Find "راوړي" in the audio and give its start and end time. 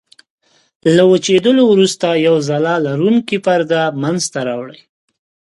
4.47-4.81